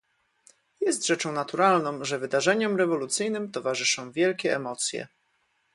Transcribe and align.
Jest 0.81 1.07
rzeczą 1.07 1.31
naturalną, 1.31 2.03
że 2.05 2.19
wydarzeniom 2.19 2.77
rewolucyjnym 2.77 3.51
towarzyszą 3.51 4.11
wielkie 4.11 4.55
emocje 4.55 5.07